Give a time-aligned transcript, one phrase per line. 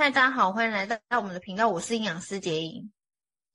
[0.00, 1.68] 嗨，大家好，欢迎来到我们的频道。
[1.68, 2.88] 我是营养师杰莹，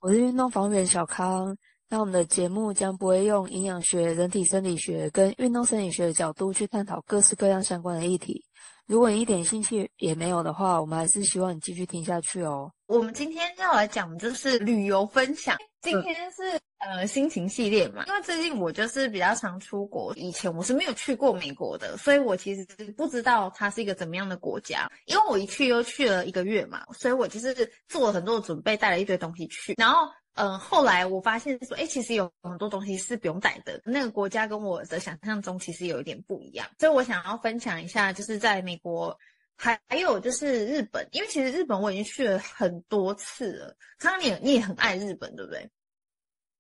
[0.02, 1.58] 我是运动防护员小康。
[1.94, 8.44] 那我们的节目将不会用营养学、人体生理学跟运动生理学的角度去探讨各式各样相关的议题。
[8.88, 12.72] 如果你一点兴趣也没有的话，我们还是希望你继续听下去哦。
[12.88, 15.56] 我们今天要来讲的就是旅游分享。
[15.84, 22.66] 今天是、嗯、呃心情系列嘛，因为最近我就是比较常出国，以前我是没有去过美国的，所以我其实
[22.98, 24.90] 不知道它是一个怎么样的国家。
[25.06, 30.10] 因为我一去又去了一个月嘛，所以我就是做了很多的准备，带了一堆东西去，然后。
[30.36, 33.80] 嗯，后来我发现说，哎，其实有很多东西是不用带的。
[33.86, 39.16] 那个国家跟我的想象中其实有一点不一样，所以我想要分享一下，就是在美国，
[39.56, 43.78] 还还有就是日本，因为其实日本我已经去了很多次了。
[44.00, 45.70] 刚刚你你也很爱日本，对不对？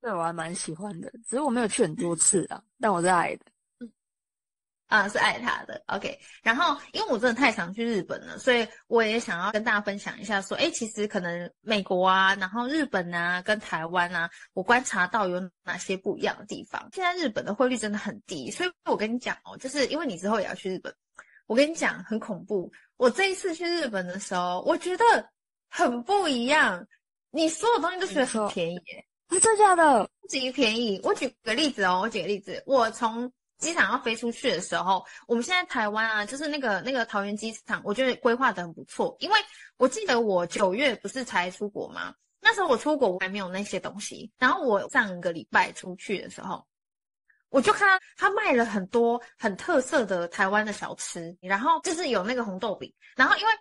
[0.02, 3.46] 对，我还蛮喜欢的，只是我没有去很多次啊，但我是爱的。
[4.94, 6.16] 啊，是爱他的，OK。
[6.44, 16.88] 然后，因为我真的太常去日本了，所以我也想要跟大家分享一下，说，哎，其实可能美国啊，然后日本啊，跟台湾啊，我观察到有哪些不一样的地方。
[16.94, 20.94] 现在日本的汇率真的很低，所以我跟你讲哦，就是因为你之后也要去日本，
[21.48, 22.72] 我跟你讲很恐怖。
[22.98, 25.04] 我这一次去日本的时候，我觉得
[25.72, 26.85] 很不一样，
[27.32, 28.78] 你所有东西都觉得很便宜，
[29.30, 30.07] 啊，真的假的？
[30.22, 31.02] 不仅便宜。
[31.04, 33.34] 我举个例子哦，我举个例子，我从。
[33.64, 39.16] 机场要飞出去的时候，我们现在台湾啊，就是那个那个桃园机场，我觉得规划的很不错。
[39.20, 39.40] 因为
[39.78, 42.14] 我记得我九月不是才出国吗？
[42.41, 44.30] 那时候我出国我还没有那些东西。
[44.38, 46.68] 然后我上个礼拜出去的时候，
[47.50, 52.94] 我就看到他卖了很多很特色的台湾的小吃，然后就是有那个红豆饼。
[53.16, 53.52] 然后因为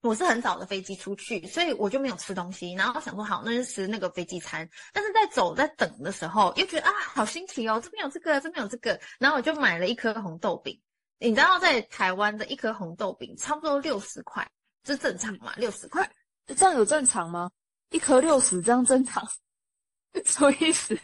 [0.00, 2.72] 我是很早的飞机出去，所以我就没有吃东西。
[2.74, 4.68] 然后想说好，那就吃那个飞机餐。
[4.92, 8.98] 但是在走在等的时候，又觉得啊，好新奇哦，这边有这个，这边有这个。
[9.18, 10.80] 然后我就买了一颗红豆饼。
[11.18, 14.48] 你知道，在台湾的一颗红豆饼差不多六十块，
[14.84, 15.52] 这正常嘛？
[15.56, 16.08] 六十块，
[16.46, 17.50] 这样有正常吗？
[17.90, 19.26] 一颗六十，这样正常？
[20.24, 20.96] 什么意思？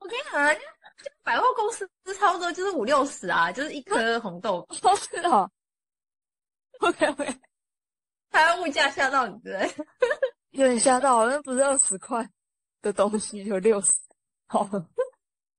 [0.00, 4.80] 我跟你讲，就百货公司差不多就是五六十啊，就是一颗红豆饼。
[4.82, 5.48] 都是哦。
[6.80, 7.40] OK OK。
[8.30, 9.68] 台湾物价吓到你对？
[10.52, 12.28] 有点吓到，那不是二十块
[12.82, 13.92] 的东西就六十，
[14.46, 14.68] 好。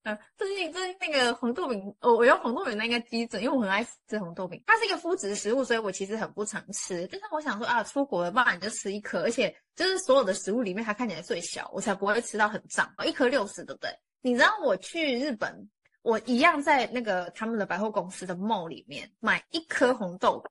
[0.04, 4.64] 嗯，最近最近那个红豆饼，我我用红豆饼那应该基准，因为我很爱吃红豆饼。
[4.66, 7.06] 它是一个麸质食物，所以我其实很不常吃。
[7.12, 12.90] 但是我想说啊，出国了吧，你就吃一颗，而且就是所有的食物里面它看起来最小，我才不会吃到很胀。
[13.06, 13.90] 一颗六十，对不对？
[14.22, 15.70] 你知道我去日本，
[16.02, 20.50] 我一样在那个他们的百货公司的 mall 里面买一颗红豆饼，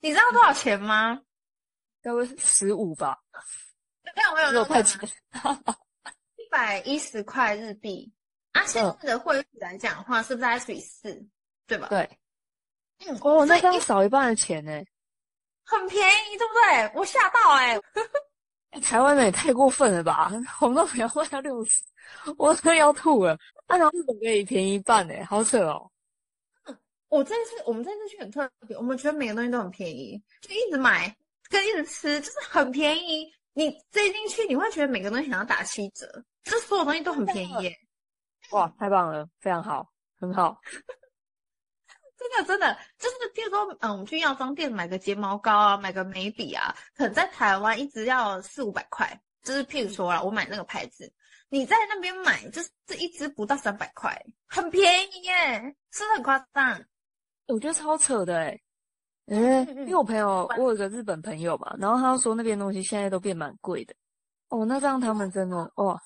[0.00, 1.14] 你知道多少钱吗？
[1.14, 1.24] 嗯
[2.02, 3.18] 该不会是十五吧？
[4.16, 5.00] 没有没有，六块钱，
[6.36, 8.12] 一百一十块日币。
[8.52, 11.26] 啊，现在的汇率来讲的话，是不是还是四？
[11.66, 11.88] 对吧？
[11.88, 12.18] 对。
[13.06, 14.72] 嗯，哦，那这样少一半的钱呢？
[15.64, 16.92] 很便宜，对不对？
[16.94, 17.80] 我吓到哎、欸！
[18.82, 20.30] 台湾人也太过分了吧？
[20.58, 21.82] 红豆饼要卖到六十，
[22.36, 23.38] 我真的要吐了。
[23.68, 25.90] 按照日本可以便宜一半哎，好扯哦。
[26.64, 31.14] 嗯，我这次我们这次去很特别，我们觉得每个东西都很便宜，就一直买。
[31.52, 37.76] 跟一直吃就是很便宜，你塞进去你会觉得每个东西想要打七折，这所有东西都很便宜耶！
[38.52, 39.86] 哇，太棒了，非常好，
[40.18, 40.58] 很好，
[42.16, 51.12] 真的真的就是，譬如说，嗯，我们去药妆店买个睫毛膏啊，买个眉笔啊，可能在台湾一直要四五百块，就是譬如说啦，我买那个牌子，
[51.50, 54.18] 你在那边买就是这一支不到三百块，
[54.48, 55.60] 很便宜耶，
[55.90, 56.82] 是不是很夸张？
[57.46, 58.62] 我觉得超扯的诶
[59.26, 63.94] 诶、欸， 因为我朋友，我有一个日本朋友嘛，然后他说那边东西现在都变蛮贵的。
[64.48, 65.98] 哦，那这样他们真的，哦，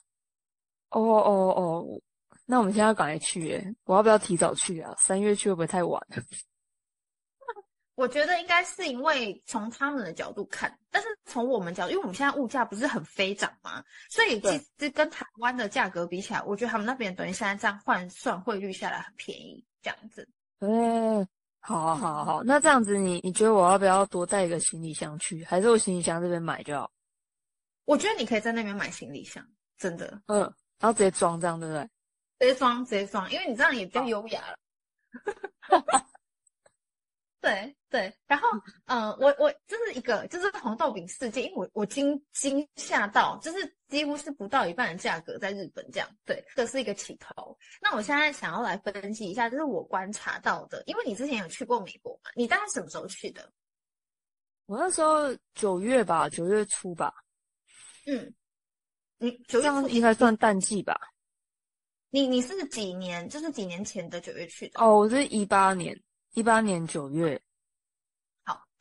[0.91, 2.01] 哦哦哦，
[2.45, 4.95] 那我们现在要赶快去耶，我要不要提早去啊？
[4.99, 6.01] 三月去会不会太晚？
[7.97, 14.49] 我觉得应该是因为从他们的角度看，但是从我们角度，因为我们现在物价不是很飞涨嘛，所以其
[14.79, 20.29] 实跟台湾的价格比起来，我觉得他们那边等于现在这样换算汇率下来很便宜，这样子。
[20.61, 21.27] 对。
[21.67, 26.89] 好啊，好啊，好，那这样子你，你你觉得我要不要多带一个行李箱去，还是我行李箱这边买就好？
[27.87, 29.45] 我觉得你可以在那边买行李箱，
[29.77, 30.41] 真的，嗯，
[30.79, 31.83] 然后直接装这样，对不对？
[32.39, 34.57] 直接装，直接装，因为你这样也比较优雅了。
[37.41, 38.49] 对对，然后
[38.87, 47.57] 嗯、呃，我我这是一个就是红豆饼事件，因为我我惊惊吓到，就是几乎是不到一半的价格在日本这样，对，这是一个起头。
[47.81, 53.51] 那我现在想要来分析一下，就是我观察到的，因为你之前有去过美国嘛，你大概什么时候去的？
[54.67, 57.15] 我那时候九月吧，九月初吧。
[58.07, 58.35] 嗯，
[59.19, 60.99] 你九月初应该算淡季吧？
[62.11, 63.29] 你你是几年？
[63.29, 64.81] 就是几年前的九月去的？
[64.81, 65.97] 哦，我是一八年。
[66.35, 67.41] 一八年九月，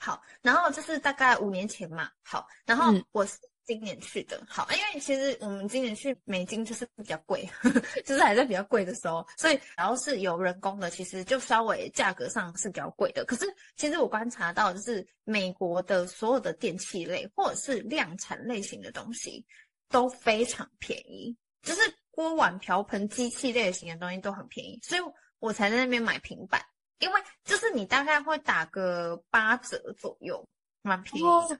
[0.05, 13.25] 好好，然后就是大概五年前嘛，好，然后我是今年去的，嗯、好，因为其实我们今年去美金就是比较贵，呵 呵就是还在比较贵的时候，所以然后是有人工的，其实就稍微价格上是比较贵的。
[13.25, 19.43] 可是其实我观察到，就是美国的所有的电器类或者是量产类型的东西
[19.89, 21.81] 都非常便宜，就是
[22.11, 25.01] 锅碗瓢盆机器类型的东西都很便宜，所以
[25.39, 26.61] 我才在那边买平板。
[26.99, 30.43] 因为就是你大概会打个八折左右，
[30.81, 31.59] 蛮便宜的。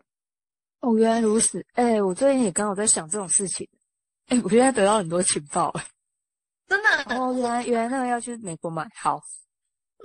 [0.82, 1.66] 哦，原来如此。
[1.74, 3.68] 哎、欸，我最近也刚好在想这种事情。
[4.28, 5.74] 哎、欸，我现在得到很多情报。
[6.68, 7.16] 真的。
[7.16, 8.88] 哦，原来原来那个要去美国买。
[8.96, 9.22] 好。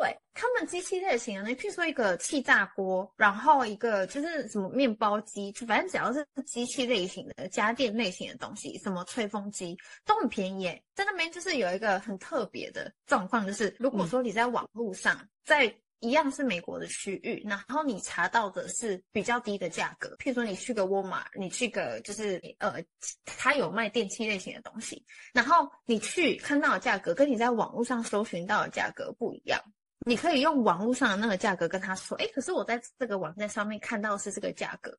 [0.00, 9.76] 对，他们机器类型的，你譬如说一个气炸锅，然后一个就是什么面包机，就反正只要是机器类型的家电类型的东西，什么吹风机
[10.06, 10.82] 都很便宜耶。
[10.94, 22.82] 在那边就是有一个很特别的状况，就是如果说你在网络上，嗯、在一样是美国的区域，然后你查到的是比较低的价格，譬如说你去个沃尔玛，你去个就是呃，
[23.26, 25.04] 它有卖电器类型的东西，
[25.34, 29.60] 然后你去看到的价格跟你在网络上搜寻到的价格不一样。
[30.06, 34.96] 你可以用网络上的那个价格跟他说，哎，可是我在这个网站上面看到是这个价格，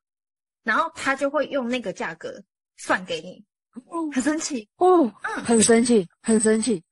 [0.63, 2.41] 然后他就会用那个价格
[2.77, 3.43] 算给你，
[4.13, 6.83] 很生气哦，嗯，很生气，很生气，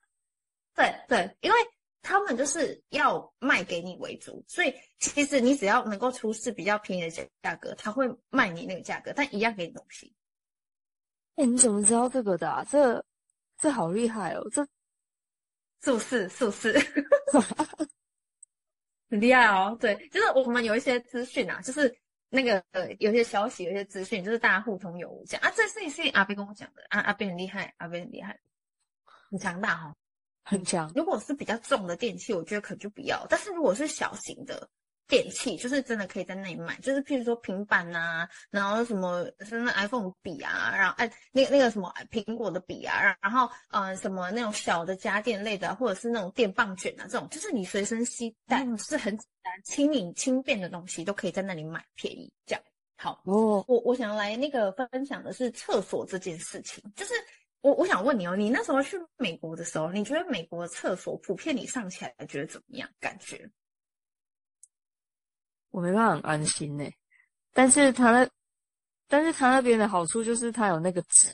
[0.74, 1.58] 对对，因为
[2.02, 10.12] 他们就是要卖给你为主，所以其实你只要能够出示比较便宜的价格，他会卖你那个价格，但一样给你东西。
[11.36, 12.66] 哎，你怎么知道这个的啊？
[12.72, 13.06] 这
[13.60, 14.66] 这好厉害哦，这
[15.84, 16.28] 是不是？
[16.30, 16.74] 是不是？
[19.10, 21.94] 很厉害哦，对，就是我们有一些资讯啊，就是
[22.30, 25.52] 那个呃，有些消息，有些资讯，就是大家互通有无讲啊。
[25.56, 28.40] 这事情是阿飞跟我讲的啊，阿飞很厉害，阿飞很厉害，
[29.30, 29.96] 很强大哈、哦，
[30.44, 30.92] 很强。
[30.96, 34.70] 如果是比较重的电器，我觉得可能就不要，但是如果是小型的。
[35.10, 52.64] 电器就是真的可以在那里买，就是譬如说平板呐、啊，然后什么什么 iPhone 笔啊，然后哎那个那个什么苹果的笔啊，然后呃什么那种小的家电类的，或者是那种电棒卷啊这种，就是你随身携带是很简单、轻盈、轻便的东西，都可以在那里买，便宜这样。
[52.96, 57.14] 好，哦，我我想要来那个分享的是厕所这件事情，就是
[57.62, 62.88] 我我想问你哦，你那时候去美国的时候，你觉得美国的厕所普遍你上起来觉得怎么样？
[63.00, 63.50] 感觉？
[65.71, 66.83] 我没办法很安心呢，
[67.54, 68.30] 但是他那，
[69.07, 71.27] 但是他那边的好处就是他有那个纸，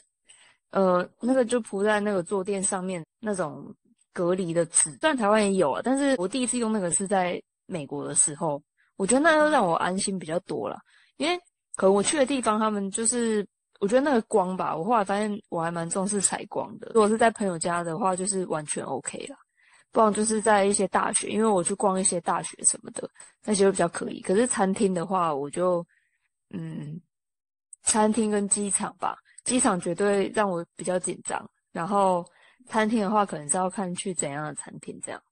[0.72, 3.74] 呃，那个就铺在那个坐垫上面那种
[4.14, 8.62] 隔离的纸，虽然台湾也有啊，但是我第一次用那个是在美国的时候，
[8.98, 10.78] 我觉得那就让我安心比较多啦，
[11.18, 11.38] 因为
[11.76, 13.46] 可能我去的地方他们就是，
[13.80, 19.38] 我觉得那个光吧，我后来发现我还蛮重视采光的，如果是在朋友家的话，就是完全 OK 啦。
[19.96, 23.10] 不然就是在一些大学，因为我去逛一些大学什么的，
[23.46, 24.20] 那些都比较可以。
[24.20, 25.88] 可是餐厅的话，我就，
[26.50, 27.00] 嗯，
[27.84, 29.16] 餐厅跟机场吧，
[29.46, 31.50] 机场绝对让我比较紧张。
[31.72, 32.30] 然后
[32.68, 35.24] 餐厅的话，可能是要看去怎样的餐厅这样。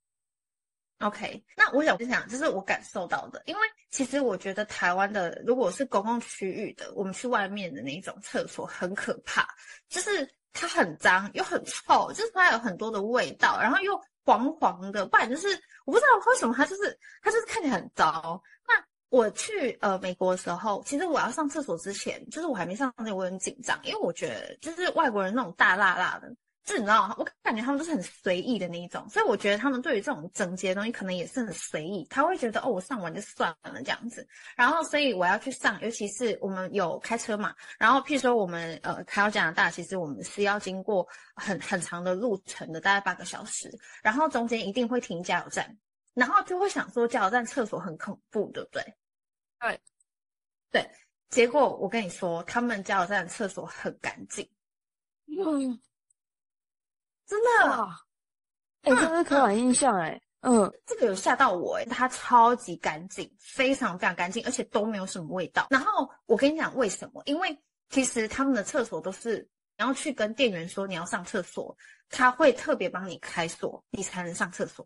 [0.99, 9.45] OK，那我想分享，这是我感受到的，因为其实我觉得台湾的如果是公共区域的，我们去外面的那种厕所很可怕，
[9.89, 14.01] 就是它很脏又很臭，就是它有很多的味道，然后又。
[14.25, 15.47] 黄黄的，不然就是
[15.85, 18.41] 我不知道为什么它就是它就是看起来很糟。
[18.67, 18.73] 那
[19.09, 26.33] 我去呃美国的时候，其实我要上厕所之前，就是我还没上厕所，我很紧张，因为我觉得就是外国人那种大辣辣的。
[26.65, 32.07] 就你知道，我感觉他们都是很随意的那一种，所以我觉得他们对于这种整洁的东西可能也是很随意。
[32.09, 34.25] 他会觉得哦，我上完就算了这样子。
[34.55, 37.53] 然后，所以我要去上，尤其是我们有开车嘛。
[37.77, 41.05] 然后，譬如说我们呃开到加拿大，其实我们是要经过
[41.35, 43.69] 很很长的路程的，大概八个小时。
[44.01, 45.77] 然后中间一定会停加油站，
[46.13, 48.81] 然后就会想说加油站厕所很恐怖，对不对？
[49.59, 49.81] 对，
[50.71, 50.89] 对。
[51.29, 54.47] 结果我跟你说，他们加油站的厕所很干净。
[55.27, 55.77] 嗯。
[57.25, 57.87] 真的，
[58.81, 65.67] 哎、欸，这是刻板印象哎、欸，嗯，这个有吓到我哎、欸，它超级干净，非常非常干净，而且都没有什么味道。
[65.69, 67.21] 然后我跟你讲为什么？
[67.25, 67.57] 因为
[67.89, 69.37] 其实他们的厕所都是
[69.77, 71.75] 你要去跟店员说你要上厕所，
[72.09, 74.85] 他会特别帮你开锁，你才能上厕所。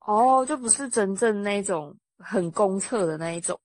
[0.00, 3.58] 哦，就不是真正那种很公厕的那一种。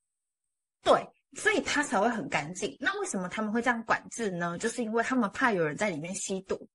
[0.84, 2.78] 对，所以它才会很干净。
[2.80, 4.58] 那为什么他们会这样管制呢？
[4.58, 6.70] 就是因为他们怕有人在里面吸毒。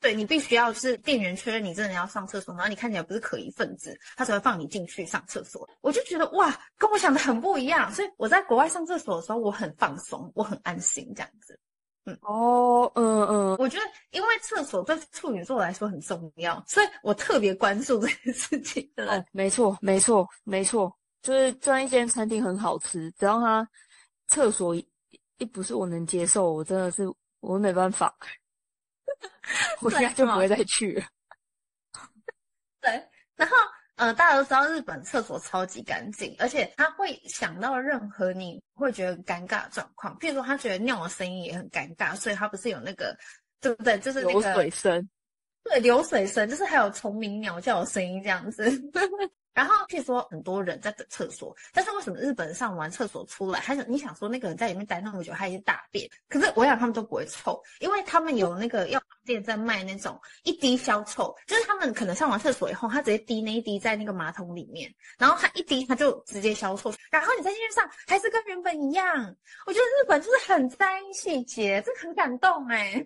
[0.00, 5.68] 对，你必须要是店员确认你真的要上厕所，然后你看起来不是可疑分子，他才会放你进去上厕所。
[5.80, 7.92] 我就觉得哇，跟我想的很不一样。
[7.92, 11.58] 所以我在国外上厕所的时候，我很放松，我很安心这样子。
[12.04, 18.88] 嗯，哦，嗯嗯，我觉得因为厕所对处女座来说很重要，所以我特别关注这件事情。
[18.96, 20.96] 对，没错，没错，没错。
[21.20, 23.68] 就是钻一间餐厅很好吃，只要他
[24.28, 24.88] 厕所一
[25.38, 27.02] 一不是我能接受，我真的是
[27.40, 28.16] 我没办法，
[29.80, 31.06] 我现在就不会再去了。
[32.80, 33.56] 对，然后。
[33.98, 43.18] 呃，大家都知道日本厕所超级干净，而且他会想到任何你会觉得尴尬的状况，譬如说他觉得尿的声音也很尴尬，所以他不是有那个，
[43.60, 43.98] 对不对？
[43.98, 45.08] 就是那个流水声，
[45.64, 48.70] 对，流水声，就是还有虫鸣鸟叫的声音这样子。
[49.58, 56.08] 然后据说很多人在等厕所，但是为什么日本上完厕所出来，还是你想说那个人在里面待那么久，他也大便？
[56.28, 64.88] 可是我想他们都不会臭，因为他们有那个药店在卖那种一滴消臭，就是他们可能上完厕所以后，他直接滴那一滴在那个马桶里面，
[65.18, 69.04] 然后他一滴他就直接消臭，然后你再进去上还是跟原本一样。
[69.66, 73.04] 我觉得日本就是很在意细节，这很感动哎、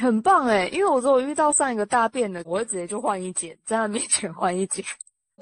[0.00, 4.84] 很棒哎、因为我说我遇到上一个大便的，我会直接就换一间，在他面前换一间。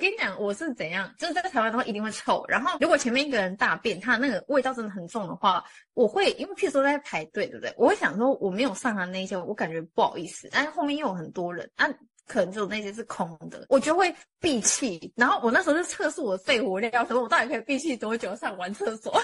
[0.00, 2.42] 我跟你讲，我是怎样，就是在台湾的话一定会臭。
[2.49, 7.75] 然后如果前面一个人大便，他那个味道真的很重的话，我会因为譬如说在排队，对不对？
[7.76, 10.49] 我会想说我没有上他那些，我感觉不好意思。
[10.50, 11.87] 但是后面又有很多人，啊，
[12.26, 15.12] 可能就那些是空的，我就会闭气。
[15.14, 19.21] 然后我那时候就测试我的肺活量，说我到底可以闭气多久上完厕所。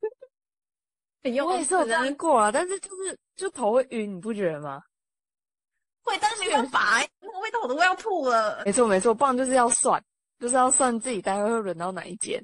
[1.24, 4.80] 哎呦，我也是有经过啊，但是就是就头会晕，你不觉得吗？
[6.06, 8.62] 会，但是没办法，那个味道我都要吐了。
[8.64, 10.02] 没错没错，不然就是要算，
[10.38, 12.42] 就是要算自己待会会轮到哪一间。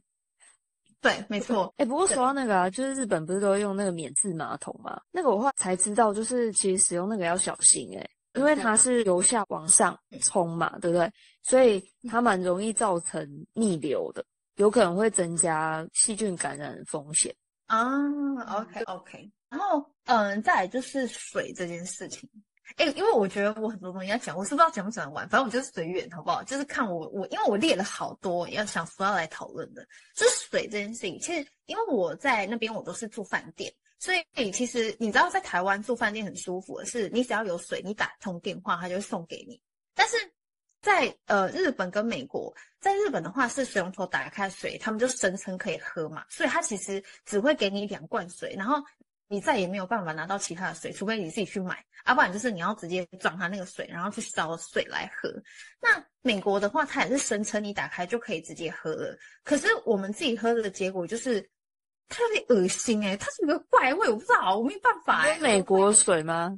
[1.00, 1.64] 对，没错。
[1.78, 5.00] 哎、欸，不过说到那个啊，就是日本不是都用那个免治马桶吗？
[5.11, 11.11] 那个我后来才知道，就是其实使用那个要小心哎、欸，因为它是由下往上冲嘛，对不对？
[11.42, 14.25] 所以它蛮容易造成逆流的，
[14.57, 17.35] 有可能会增加细菌感染的风险
[17.66, 17.81] 啊。
[18.59, 22.31] OK OK，然后嗯，再来就是水这件事情。
[22.76, 26.43] 哎、因为我觉得我很多东西要讲，我是不知道讲不讲得完，反正我就是随缘，好不好？
[26.43, 29.87] 就是看我我，因为我列了好多要想说要来讨论的，
[30.17, 31.19] 就是水这件事情。
[31.21, 39.61] 其实因为我在那边我都是住饭店，所以其实你知道在台湾住饭店很舒服的是，你只要有水，你打通电话，他就送给你。
[39.95, 40.17] 但是
[40.81, 48.83] 在呃日本跟美国，在日本的话是水龙头打开水，他们就声称可以喝嘛，所以他其实只会给你两罐水，然后。
[49.33, 55.33] 你再也没有办法拿到其他的水，除非你自己去买，要、啊、不然就是你要直接装它那个水，然后去烧水来喝。
[55.81, 59.17] 那美国的话，它也是声称你打开就可以直接喝了。
[59.43, 61.41] 可是我们自己喝的结果就是
[62.11, 65.39] 特别恶心诶、欸、它是一个怪味，我不知道，我没办法、欸。
[65.39, 66.55] 美国水吗？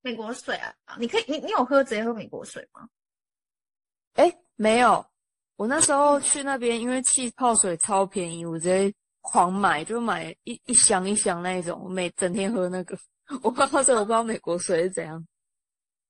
[0.00, 2.88] 美国水啊，你可以，你你有喝直接喝美国水吗？
[4.14, 5.04] 诶没有。
[5.56, 8.94] 我那时候去那边，因为气泡水超便宜，我直接。
[9.20, 12.98] 狂买就买一一箱一箱那一种，我每整天喝那个。
[13.42, 15.24] 我刚刚说我不知道美国水是怎样。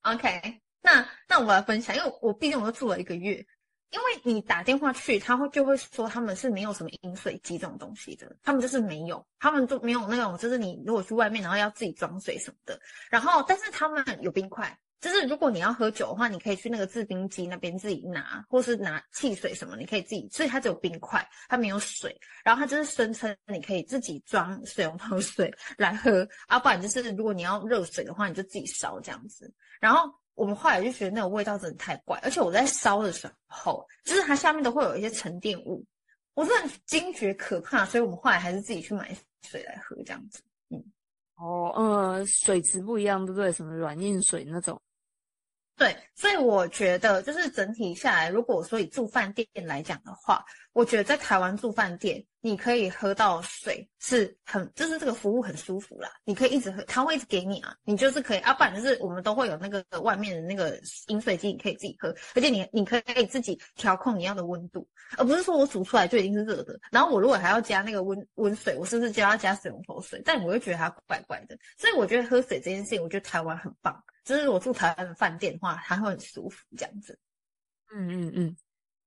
[0.03, 3.35] OK，那那我来分享，因为我毕竟我都住了一个月，
[3.91, 14.79] 因为你打电话去，他会就会说他们是没有什么饮水机这种东西的，他们就是没有，他们就没有那种，就是你如果去外面然后要自己装水什么的，然后但是他们有冰块。
[15.01, 20.29] 就是如果你要喝酒的话，你可以去那个制冰机那边自己拿，或是拿汽水什么，你可以自己。
[20.31, 22.15] 所以它只有冰块，它没有水。
[22.45, 29.51] 然后它就是声称你可以自己装水龙头水来喝，啊，不然就是如果你要热水的话，你就自己烧这样子。
[29.81, 35.83] 然后我们后来就觉得那个味道真的太怪，而且我在烧的时候，就是它下面都会有一些沉淀物，
[36.35, 37.87] 我真的惊觉可怕。
[37.87, 39.17] 所以我们后来还是自己去买
[39.49, 40.43] 水来喝这样子。
[40.69, 40.85] 嗯，
[41.37, 43.51] 哦，呃，水质不一样，对不对？
[43.51, 44.79] 什么软硬水那种。
[45.81, 50.45] 对，所以我觉得就是整体下来，如果说以住饭店来讲的话，
[50.75, 56.11] 我觉得在台湾住饭店，你可以喝到水是很，就是这个服务很舒服啦。
[56.23, 66.79] 你可以一直喝，他会一直给你啊，你就是可以啊，不然就是我们都会有那个外面的那个饮水机，你可以自己喝，而且你你可以自己调控你要的温度，而不是说我煮出来就已经是热的。
[66.91, 70.21] 然后我如果还要加那个温温水，我是不是就要加水龙头水？
[70.27, 71.57] 但我又觉得它怪怪的。
[71.79, 73.99] 所以我觉得喝水这件事情，我觉得台湾很棒。
[74.31, 77.19] 就是我住台湾的饭店的话，它会很舒服这样子。
[77.93, 78.57] 嗯嗯嗯，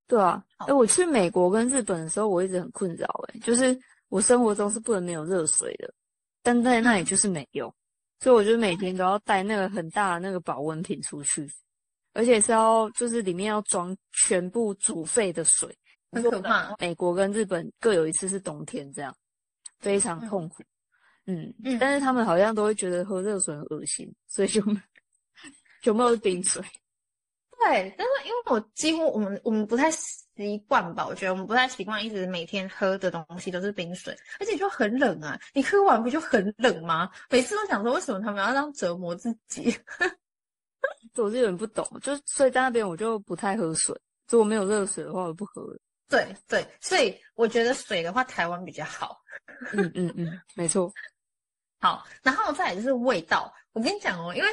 [0.05, 0.43] 对啊。
[0.57, 3.07] 哎、欸，我去美国跟日本的时候，我一直很困扰。
[3.29, 5.93] 哎，就是我生活中是不能没有热水的，
[6.41, 7.73] 但在那里就是没有，
[8.19, 11.49] 所以我就每天都要带那个很大的那个保温瓶出去，
[12.11, 15.73] 而且是要就是里面要装全部煮沸的水，
[16.11, 16.75] 很可怕。
[16.79, 19.15] 美国跟日本各有一次是冬天，这样
[19.79, 20.61] 非常痛苦。
[21.25, 24.61] 嗯嗯，但是他们好像都会觉得喝热水很恶心，所以就。
[25.83, 26.61] 有没有冰水？
[27.59, 35.39] 对，但是因为我几乎我们我们不太习惯吧，我觉得我们不太习惯一直每天喝的东西都是冰水，而且就很冷啊！
[35.53, 37.09] 你喝完不就很冷吗？
[37.29, 39.73] 每次都想说为什么他们要这样折磨自己？
[41.15, 43.97] 我是有点不懂，就所以在那边我就不太喝水，
[44.27, 45.79] 如果没有热水的话，我就不喝了。
[46.09, 49.17] 对对，所以我觉得水的话，台湾比较好。
[49.71, 50.91] 嗯嗯嗯，没错。
[51.79, 53.53] 好，然后再来就是味道。
[53.71, 54.49] 我跟你讲哦，因为。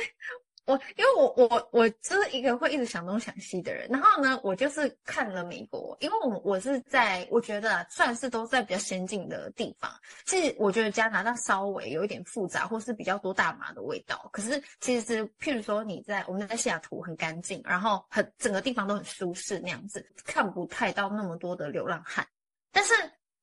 [0.70, 9.90] 我因为我我我就是一个会一直想东想西的人，然后呢，我就是看了美国，因为我我是在我觉得算是都在比较先进的地方。
[10.24, 14.28] 其实我觉得加拿大稍微有一点复杂，或是比较多大麻的味道。
[14.32, 22.26] 可是其实譬如说你在我们在西雅图很干净，然后很整个地方都很舒适那样子，看不太到那么多的流浪汉。
[22.70, 22.94] 但是。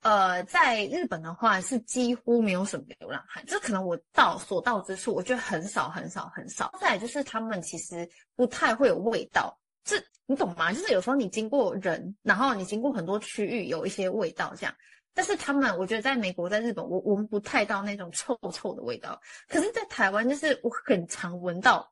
[0.01, 6.72] 呃，在日本的话是几乎没有什么流浪汉，就可能我到所到之处，我觉得很少很少很少。
[6.80, 10.72] 再来就是他们其实不太会有味道，这你懂吗？
[10.72, 14.74] 就是有时候你经过人，然后你经过很多区域，有一些味道这样。
[15.13, 19.20] 但是他们，我觉得在美国、在日本，我我们不太到那种臭臭的味道。
[19.48, 21.92] 可是，在台湾，就是我很常闻到。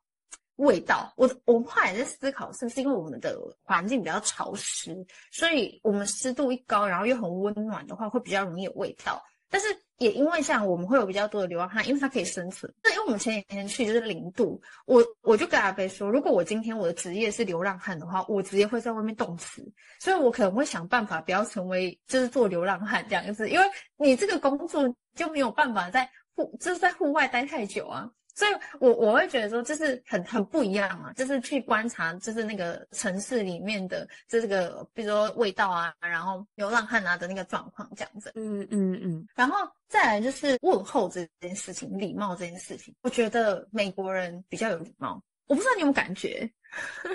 [0.58, 4.96] 味道，我我后来在思考，是不是因为我们的环境比较潮湿，
[5.32, 9.22] 所以我们湿度一高，然后又很温暖的话，会比较容易有味道。
[9.48, 9.68] 但是
[10.00, 12.74] 也因为像我们会有比较多的流浪汉，因为它可以生存。
[12.84, 19.64] 那因为我们前几天去就是零度，我我就跟阿飞说，如果我今天我的职业是流浪汉的话，我直接会在外面冻死。
[20.00, 23.66] 所以我可能会想办法不要成为就是做流浪汉这样子，因为
[23.98, 28.10] 你这个工作就没有办法在户就是在户外待太久啊。
[28.36, 28.51] 所以
[28.82, 38.32] 我，我我会觉得说，就是很很不一样嘛，就是去观察，就是那个城市里面的，就这个，比如说味道啊，然后流浪汉啊的那个状况这样子。
[38.36, 39.25] 嗯嗯嗯。
[39.36, 45.24] 然后再来就是问候这件事情，礼貌这件事情，我觉得美国人比较有礼貌。
[45.48, 46.51] 我不知道你有没有感觉？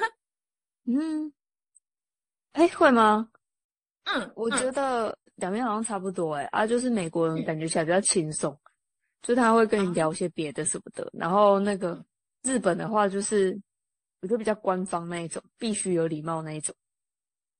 [0.88, 1.30] 嗯。
[2.52, 3.28] 哎，会吗？
[4.04, 8.58] 嗯，我觉得两边好像差不多哎，啊，就是美国人感觉起来比较轻松。
[9.22, 12.02] 就他会跟你聊些别的什么的，然后那个
[12.42, 13.58] 日本的话，就是
[14.22, 16.74] 我觉得比较官方那一种，必须有礼貌那一种。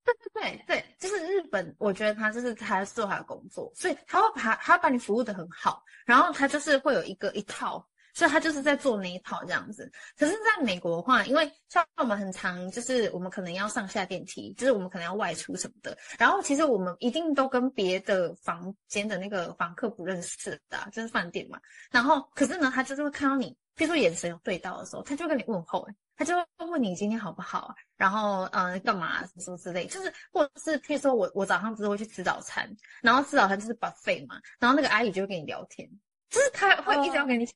[0.04, 7.86] 对对对对，就是日本，我觉得他就是他做他的工作，所以他会把他会把你服务的很好，然后他就是会有一个一套。
[8.20, 21.58] 所以他就是在做那一套这样子，可是在美国的话，因为像我们很常，就是我们可能要上下电梯，就是我们可能要外出什么的，然后其实我们一定都跟别的房间的那个房客不认识的啊，就是饭店嘛。
[21.90, 35.88] 然后可是呢，他就是会看到你，譬如说眼神有对到的时候，他就会跟你问候，欸，他就会问你今天好不好啊，然后嗯干嘛什么什么之类，就是或者是譬如说我我早上不是会去吃早餐，然后吃早餐就是 buffet 嘛，然后那个阿姨就会跟你聊天，
[36.28, 37.48] 就是他会一直要跟你。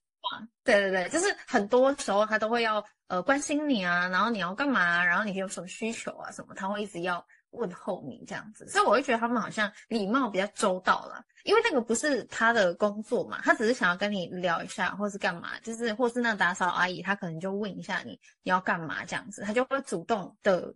[0.65, 20.75] 对对对，就是很多时候他都会要呃关心你啊，然后你要干嘛，然后你有什么需求啊什么，他会一直要问候你这样子，所以我会觉得他们好像礼貌比较周到啦，因为那个不是他的工作嘛，他只是想要跟你聊一下，或是干嘛，就是或是那打扫阿姨，他可能就问一下你你要干嘛这样子，他就会主动的。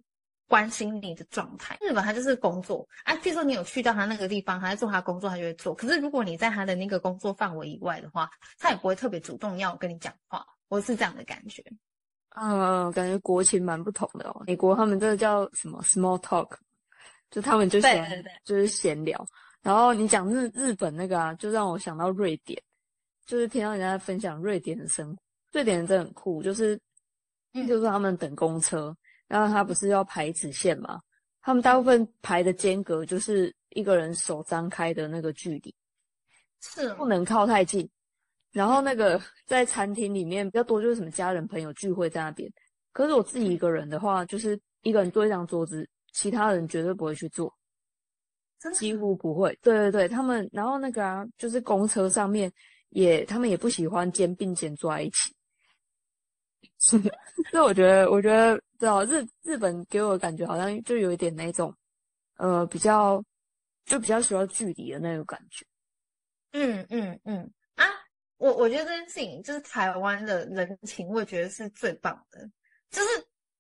[0.49, 5.75] 关心你的状态，日本他就是工作，哎、啊，譬如说你有去到他那个地方，他在做他工作，他就会做。
[5.75, 10.45] 可是如果你在他的那个工作范围以外的话，他也不会特别主动要跟你讲话。
[10.69, 11.63] 我是这样的感觉。
[12.41, 14.43] 嗯，感觉国情蛮不同的哦。
[14.47, 16.49] 美国他们这个叫什么 small talk，
[17.31, 19.27] 就他们就闲，对对对，就是闲聊。
[19.61, 22.63] 然后你讲日日本那个啊，就让我想到瑞典，
[23.27, 26.81] 就是听到人家分享瑞典的生活，瑞典人真的很酷，就是，
[27.67, 28.97] 就是他们等公车。
[29.29, 31.01] 然后他不是要排直线吗？
[31.41, 35.75] 他们大部分排的间隔就是一个人手张开的那个距离，
[36.61, 37.89] 是不能靠太近。
[38.51, 42.51] 然后那个在餐厅里面比较多就是什么家人朋友聚会在那边。
[42.93, 47.55] 可是我自己一个人的话，就是一个人坐一张桌子，其他人绝对不会去坐，
[48.75, 49.57] 几乎不会。
[49.63, 52.51] 对对对，他们然后那个啊，就是公车上面
[52.89, 55.33] 也他们也不喜欢肩并肩坐在一起。
[56.81, 56.99] 是，
[57.53, 61.75] 所以我觉得，我觉得，知道日日本给我的感觉好像就有一点那种，
[62.37, 63.23] 呃，比较
[63.85, 65.67] 就比较需要距离的那种感觉。
[66.53, 67.85] 嗯嗯嗯啊，
[68.37, 72.49] 我我觉得这件事情就是台湾的人情，我觉得是最棒的，
[72.91, 73.09] 就是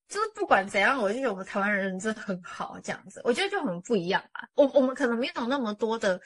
[0.08, 4.48] 就是不管怎样，我就觉得我们台湾人真的很好，这样子，我觉得就很不一样吧。
[4.54, 6.20] 我我们可能没有那么多的。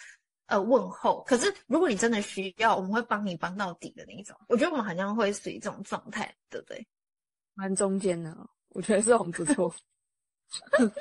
[0.46, 1.22] 呃，问候。
[1.22, 4.36] 可是如果你真的需要，我们会帮你帮到底的那一种。
[4.48, 6.86] 我觉得我们好像会属于这种状态，对不对？
[7.54, 8.36] 蛮中间的，
[8.74, 9.74] 我觉得是很不错。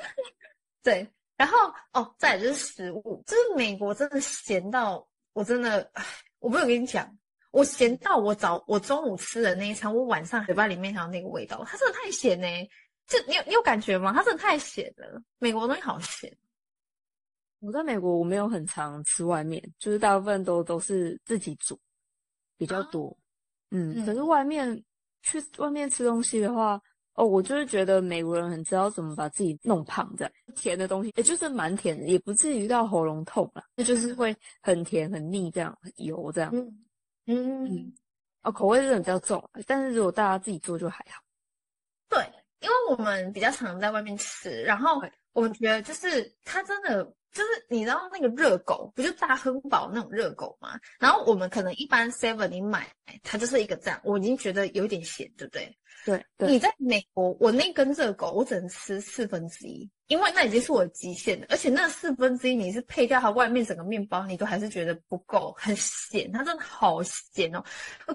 [0.82, 1.06] 对，
[1.36, 1.56] 然后
[1.92, 5.90] 哦，再来就是食物，就是美国真的咸到我真的，
[6.38, 7.18] 我没有跟你讲，
[7.50, 12.70] 我咸到我早我中午吃的那一餐，我晚上嘴巴里面还有那个味道，它真的太咸呢、欸。
[13.06, 14.12] 就你有你有感觉吗？
[14.12, 16.34] 它真的太咸了，美国东西好咸。
[17.60, 21.78] 我在美国，我没有很常吃外面，就是大部分都都是自己煮
[22.56, 23.08] 比较多。
[23.08, 24.82] 啊、嗯，可是外面
[25.22, 26.80] 去外面吃东西的话，
[27.14, 36.50] 哦，我就是觉得美国人很知道怎么把自己弄胖，这样甜的东西，也就是蛮甜的，也不至于到喉咙痛啦，那就是会很甜很腻这样，很油这样。
[36.54, 36.84] 嗯
[37.26, 37.92] 嗯，嗯
[38.42, 41.22] 哦，口味真的比较重，但是如果大家自己做就还好。
[42.08, 42.20] 对，
[42.60, 45.00] 因为我们比较常在外面吃，然后
[45.32, 50.78] 我们觉得就是它真的就是你知道那个热狗，不就大亨堡那种热狗吗？
[51.00, 52.86] 然后我们可能一般 seven 你买
[53.22, 55.76] 它就是一个这样，我已经觉得有点咸，对不对？
[56.04, 61.46] 对，对，你在美国，我那根热狗我只能吃四分之一，因为那已经是我的极限了。
[61.48, 67.64] 而且那四分之一你是配掉它外面整个面包，你都还是觉得不够，很咸，它真的好咸哦。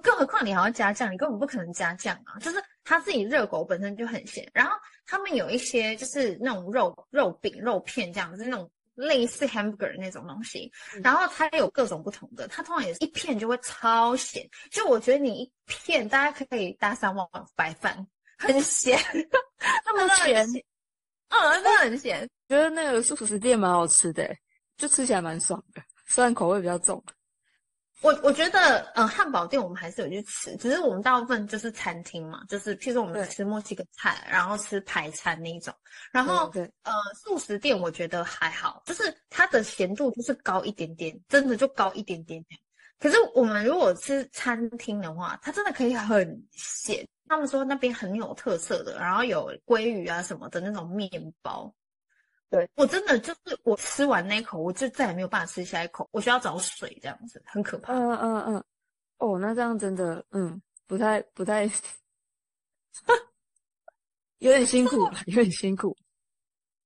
[0.03, 2.37] 更何况你还要加酱，你根本不可能加酱啊。
[2.39, 4.71] 就是它自己热狗本身就很咸，然后
[5.05, 8.69] 他们有一些就是那种肉肉饼、肉片这样子那种。
[8.97, 10.69] 类似 hamburger 那种东西，
[11.03, 18.05] 然后它也有各种不同的，它通常也是一片就会超咸，就我觉得你一片大家可以搭三碗白饭，
[18.39, 18.99] 很咸，
[19.85, 20.43] 那么咸，
[21.29, 22.27] 嗯，真的很咸。
[22.49, 24.35] 觉得那个素食店蛮好吃的，
[24.77, 27.03] 就吃起来蛮爽的，虽然口味比较重。
[28.01, 35.73] 我我觉得，嗯，汉堡店我们还是有去吃，只是我们大部分就是餐厅嘛，就是譬如说我们吃墨西哥菜，然后吃排餐那一种。
[36.11, 42.43] 然后，对对呃，素食店我觉得还好，就是它的咸度就是高一点点，真的就高一点点。
[42.99, 47.07] 可是我们如果吃餐厅的话，它真的可以很咸。
[47.29, 51.09] 他们说那边很有特色的，然后有鲑鱼啊什么的那种面
[51.41, 51.73] 包。
[52.49, 57.93] 对，我真的就是我吃完那一口，我就再也没有办法吃下一口，我需要找水这样子，很可怕。
[57.93, 58.63] 嗯嗯嗯，
[59.17, 61.69] 哦，那这样真的，嗯，不太不太，
[64.39, 65.93] 有点辛苦，有点辛苦，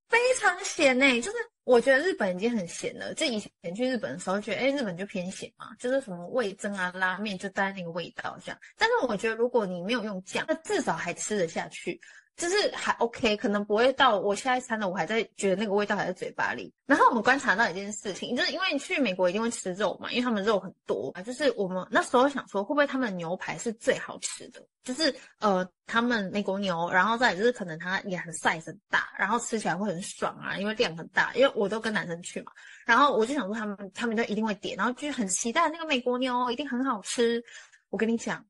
[0.08, 1.20] 非常咸呢。
[1.20, 8.60] 就是我觉得日本已经很咸了，就以前去日本的时候，觉得哎，日本就偏咸嘛，就是什么味增啊、拉面就带那个味道这样。
[8.76, 12.00] 但是我觉得如果你没有用酱，那至少还吃得下去。
[12.34, 16.72] 就是还 OK，可能不会到我现在餐了，我还在觉得那个味道还在嘴巴里。
[16.86, 21.22] 然后我们观察到一件事情，就是因为你去美国一定会吃肉嘛，因为他们肉很多啊。
[21.22, 24.66] 就是我们那时候想说，会不会他们的牛排是最好吃的？
[24.82, 31.32] 就是呃，他们美国牛，然后再就是可能它也很 size 很大，然后吃起来会很爽啊，因为量很大。
[31.34, 32.52] 因为我都跟男生去嘛，
[32.86, 37.42] 然后我就想说他们他们就一定会点，然后就很期待那个美国牛一定很好吃。
[37.90, 38.44] 我跟你讲。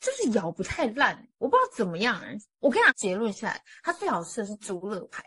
[0.00, 2.20] 就是咬不太烂，我不知道怎么样。
[2.58, 5.22] 我跟你讲，结论下来，它最好吃的是猪肋排。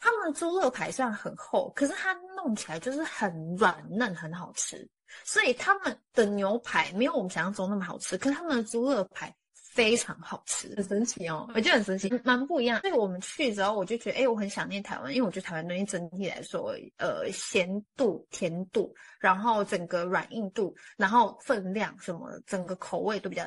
[0.00, 4.88] 他们的猪肋排虽然很厚，可是它弄起来就是很软嫩，很好吃。
[5.24, 11.48] 所以他们的牛排没有我们想象中那么好吃，可是他们的猪肋排非常好吃，很神奇哦。
[11.54, 12.80] 我觉得很神奇，蛮不一样。
[12.82, 23.44] 所以我们去之后，我就觉得，哎，我很想念台湾，因为我觉得台湾东西整体来说，呃，咸度、甜度，然后整个软硬度，然后分量什么，整个口味都比较。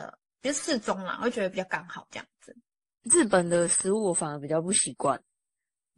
[0.47, 2.55] 就适中啦，我会觉得比较刚好这样子。
[3.03, 5.21] 日本的食物我反而比较不习惯，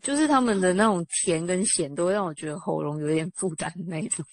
[0.01, 4.25] 就是他们的那种甜跟咸都会让我觉得喉咙有点负担的那种。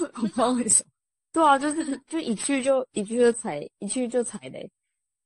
[0.00, 0.90] 我不知道为什么。
[1.32, 4.70] 对啊，就是就一去就一去就踩，一去就踩雷。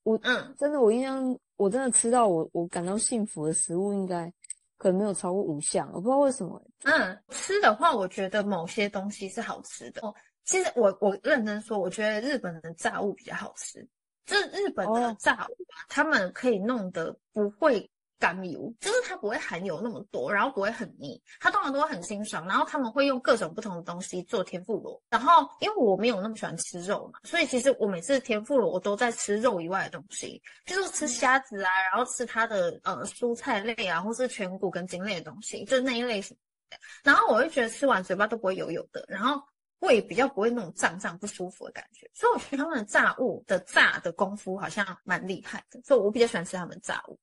[0.04, 4.32] 我嗯，真的我印象，我真的吃到我我感到幸福的食物，应该
[4.76, 5.88] 可能没有超过五项。
[5.92, 6.62] 我不知道为什么。
[6.84, 10.06] 嗯，吃的话，我觉得某些东西是好吃的。
[10.06, 13.84] 哦，其实我我认真说，我觉得日本的炸物比较好吃。
[14.26, 22.46] 就是日本的炸物啊，他们可以弄得不会干油，就是它不会含油那么多，然后不会很腻，它通常都会很清爽。
[22.46, 25.00] 然后他们会用各种不同的东西做天妇罗。
[25.10, 36.36] 然后因为我没有那么喜欢吃肉嘛，所以其实我每次天妇罗我都在吃肉以外的东西，就是吃虾子啊，然后吃它的呃蔬菜类啊，或是全谷跟筋类的东西，就是那一类型
[36.70, 36.76] 的。
[37.04, 39.40] 然后我会觉得吃完嘴巴都不会油油的，然后。
[39.78, 47.18] 会比较不会那种胀胀不舒服的感觉，所以我觉得他们的炸物的炸的功夫好像蛮厉害的，所以我比较喜欢吃他们炸物。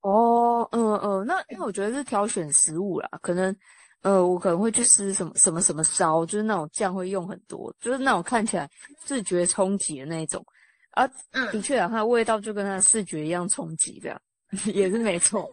[0.00, 3.54] 哦，嗯嗯，那因为我觉得是挑选食物啦，可能
[4.02, 8.68] 呃我可能会去吃什么什么什么烧，就是那种酱会用很多，就是那种看起来
[9.04, 10.44] 视觉冲击的那种。
[10.90, 14.20] 啊，嗯，的确啊，它的味道就跟它的视觉一样冲击，这样
[14.74, 15.50] 也是没错。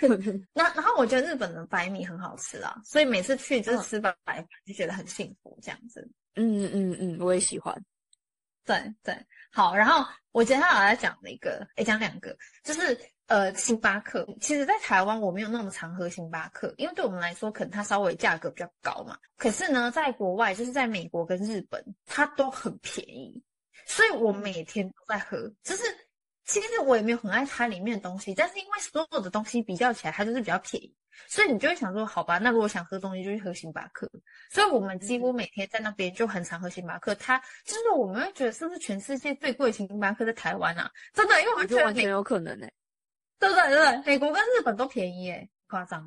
[0.52, 6.08] 那然后我觉得日本的白米很好吃啊，所以每次去就是吃白米就觉得很幸福这样子。
[6.36, 7.74] 嗯嗯嗯，我也喜欢。
[8.64, 9.16] 对对，
[9.50, 9.74] 好。
[9.74, 14.26] 然后我接下来要讲的一个，诶讲两个，就是呃星巴克。
[14.40, 19.18] 其实，在台湾我没有那么常喝星巴克，因为对我们来说，可能它稍微价格比较高嘛。
[19.36, 23.42] 可是呢，在国外，就是在美国跟日本，它都很便宜，
[23.86, 25.82] 所以我每天都在喝，就是。
[26.48, 30.96] 其实我也没有很爱它里面的东西，但是因为所有的东西比较起来，它就是比较便宜，
[31.28, 34.10] 所以你就会想说，好吧，那如果想喝东西，就去喝星巴克。
[34.50, 37.14] 所以我们几乎每天在那边就很常喝星巴克。
[37.16, 40.90] 它就是我们会觉得，是不是全世界最贵的星巴克在台湾啊？
[41.12, 42.72] 真的，因为我觉得完全有可能呢、欸。
[43.38, 46.02] 对对对，美国跟日本都便宜诶，夸张。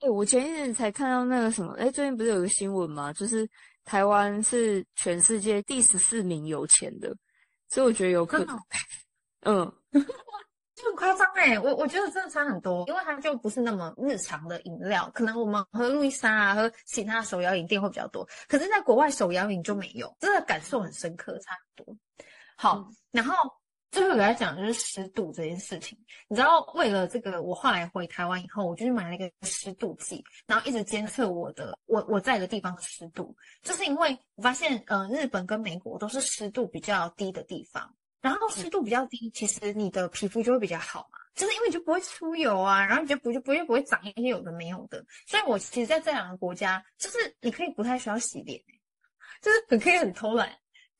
[0.00, 3.10] 哎、欸，我前一阵才看到那个什么，哎、欸，最近不是有个新闻吗？
[3.14, 3.48] 就是
[3.84, 7.16] 台湾是全世界第十四名有钱的，
[7.70, 8.56] 所以我觉得有可能。
[9.44, 9.72] 嗯，
[10.74, 21.96] 就很夸张哎，我我觉得真的差很多，因为它就不是那么日常的饮料，可能我们喝路易莎啊，喝其他的手摇饮店会比较多，可是在国外手摇饮就没有，真的感受很深刻，差很多。
[22.56, 23.34] 好，嗯、然后
[23.90, 25.96] 最后给大家讲就是湿度这件事情，
[26.28, 37.94] 你知道为了这个，我后来回台湾以后，我就去买了一个湿度计，然后一直监测我的我我在的地方的湿度，就是因为我发现，嗯、呃，日本跟美国都是湿度比较低的地方。
[38.24, 45.04] 然后湿度比较低，其实你的皮肤就会比较好嘛，就是因为你就不会出油啊，然后你就不就不会不会长一些有的没有的。
[45.26, 48.58] 所以我其实在这两个国家，就是你可以不太需要洗脸，
[49.42, 50.50] 就是很可以很偷懒，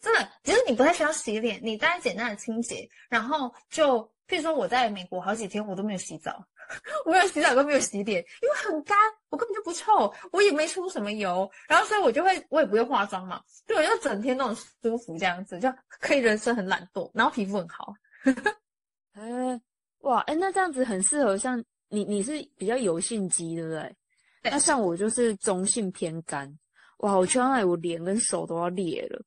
[0.03, 6.47] 真的，其实你不太需要洗脸，你大概简单的清洁，然后就譬如说我在美国好几天我都没有洗澡。
[7.05, 8.97] 我没有洗澡，都没有洗脸，因为很干，
[9.29, 17.95] 我根本就不臭，我也没出什么油，然后所以我就会，我也不会化妆嘛，对，我就整天那种舒服这样子，就可以人生很懒惰，然后皮肤很好。
[19.13, 19.61] 哎、欸，
[20.01, 23.97] 哇，哎、欸，那这样子很适合像你，你是比较油性肌，对不对？
[24.43, 24.53] 对。
[24.53, 26.53] 那像我就是中性偏干，
[26.99, 29.23] 哇，我去到那里我脸跟手都要裂了，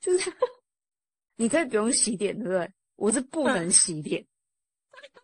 [0.00, 0.32] 就是
[1.36, 2.70] 你可以不用洗脸，对不对？
[2.96, 4.20] 我是不能洗脸。
[4.22, 4.28] 嗯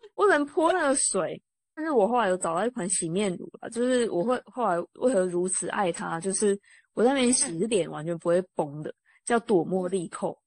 [0.21, 1.41] 不能泼那个水，
[1.73, 6.55] 但是我后来有找到一款洗面乳了，就是我会后来为何如此爱它，就是
[6.93, 8.93] 我在那边洗脸完全不会崩的，
[9.25, 10.37] 叫朵茉莉蔻，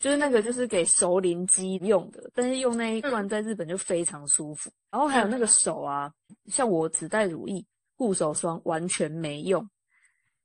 [0.00, 4.68] 就是那个就是给熟龄肌用的，但是用那一罐在日本就非常舒服。
[4.90, 6.12] 然后还有那个手啊，
[6.46, 7.64] 像我只带乳液、
[7.96, 9.64] 护手霜，完全没用，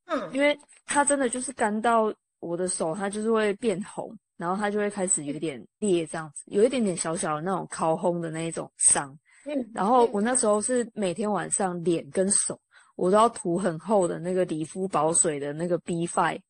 [0.05, 4.15] 嗯，因为它真的就是干到我的手，它就是会变红。
[4.37, 9.17] 然后它就会开始有点裂，这样子，有一点点小小的那种烤烘的那一种伤。
[9.45, 12.59] 嗯，然后我那时候是每天晚上脸跟手，
[12.95, 16.41] 我都要涂很厚的那个理肤保水的那个 B5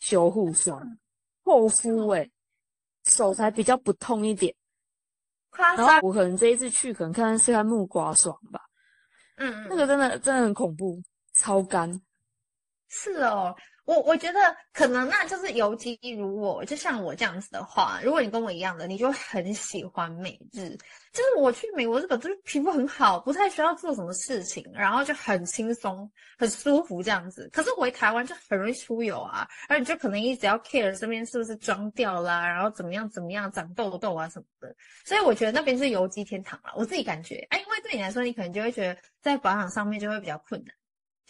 [0.00, 0.80] 修护霜，
[1.44, 2.30] 厚敷诶，
[3.04, 4.54] 手才比较不痛一点。
[5.56, 8.60] 然后我可能这一次去，可能看是看木瓜霜吧。
[9.36, 11.02] 嗯，那个真的真的很恐怖，
[11.34, 11.90] 超干。
[12.88, 13.54] 是哦。
[13.84, 14.38] 我我觉得
[14.72, 20.76] 可能那就是尤其如我，就像我这样子的话，如果你跟我一样的，你就很喜欢美日。
[21.12, 27.50] 就是我去美国日本，就是皮肤很好，不太需要做什么事情，然后就很轻松、很舒服这样子。
[27.52, 34.74] 可是回台湾就很容易出油啊，而且就可能一直要 care 身边是不是妆掉啦，然后怎么样怎么样长痘痘啊什么的。
[35.04, 37.46] 所以我觉得那边是油肌天堂了，我自己感觉。
[37.50, 40.74] 哎，因为对你来说，你可能就会觉得在保养上面就会比较困难。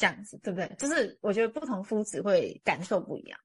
[0.03, 0.69] 这样子对不对？
[0.77, 3.39] 就是我觉得不同肤质会感受不一样。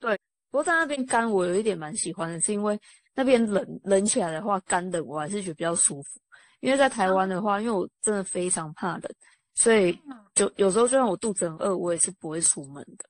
[0.00, 0.18] 对，
[0.50, 2.76] 不过在那边干，我有一点蛮喜欢的，是因为
[3.14, 6.20] 那边冷，冷起来的话，干的我还是觉得比较舒服。
[6.58, 9.02] 因为在台湾的话，因为我真的非常怕冷，
[9.54, 9.96] 所以
[10.34, 13.04] 就有时候就算我肚子很饿，我也是不会出门的。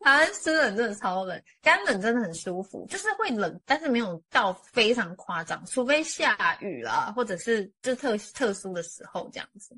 [0.00, 9.74] 台湾湿冷真的超冷，干冷真的很舒服，就是会冷，但是没有到非常夸张，除非下雨啦，或者是就特特殊的时候这样子。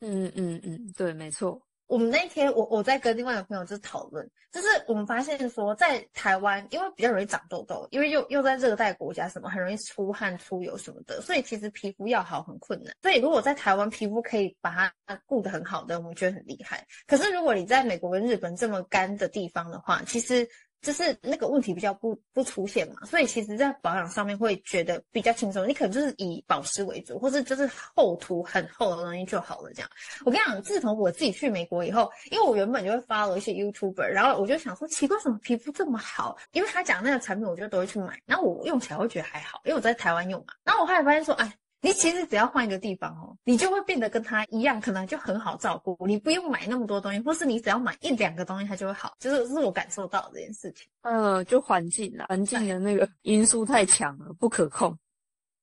[0.00, 1.60] 嗯嗯嗯，对，没错。
[1.86, 12.94] 我们那天我我在跟另外一个朋友就是讨论，就是我们发现说，在台湾因为比较容易长痘痘，因为又又在热带国家，什么很容易出汗出油什么的，所以其实皮肤要好很困难。
[13.02, 16.86] 所以如果在台湾皮肤可以把它顾得很好的，我们觉得很厉害。
[17.08, 20.48] 可是如果你在美国跟日本这么干的地方的话，其实。
[20.82, 25.68] 就是那个问题比较不不出现嘛，所以其实，在保养上面会觉得比较轻松。
[25.68, 29.70] 你可能就是以保湿为主，或是就是厚涂很厚的东西就好了。
[29.74, 29.90] 这样，
[30.24, 36.36] 我跟你讲，自从我自己去美国以后，因为我原本就会 follow 一些 YouTuber，然后我就想说，奇怪，什么皮肤这么好？
[36.52, 38.20] 因为他讲那个产品，我就都会去买。
[38.26, 40.54] 然后我用起来会觉得还好，因为我在台湾用嘛。
[40.64, 41.59] 然后我后来发现说，哎。
[41.82, 45.96] 你其实只要换一个地方哦，你就会变得跟他一样，可能就很好照顾。
[46.06, 49.16] 你不用买那么多东西，或是你只要买一两个东西，它就会好。
[49.18, 50.86] 就是是我感受到的这件事情。
[51.02, 54.96] 嗯，就环境啦，环境的那个因素太强了，不可控。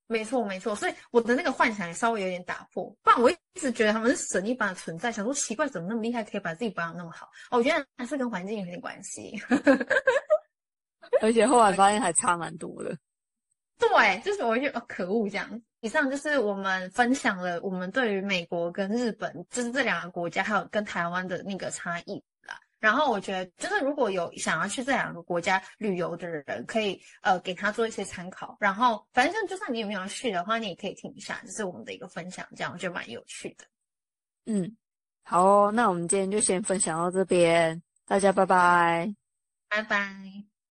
[0.07, 0.73] 没错，没错。
[0.73, 2.85] 所以我的那个幻想也稍微有点打破。
[3.03, 7.27] 不然我一直觉得他们是神一般的存在，想说奇怪，怎么那么厉害，可以把自己保养那么好？
[7.51, 9.39] 哦，我觉得还是跟环境有点关系。
[11.21, 12.97] 而且后来发现还差蛮多的。
[13.77, 15.61] 对，就是我觉得哦，可恶这样。
[15.81, 22.59] 以上就是我们分享了我们对于美国跟日本，就是这两个国家，还有跟台湾的那个差异啦。
[22.79, 28.57] 然后我觉得，就是如果有想要去这两个国家旅游的人，可以呃给他做一些参考。
[28.59, 33.65] 然后反正就算你有没有去的话，你也可以听一下，这是我们的一个分享，这样我觉得蛮有趣的。
[34.45, 34.75] 嗯，
[35.23, 39.13] 好哦，那我们今天就先分享到这边，大家拜拜，
[39.69, 40.46] 拜拜。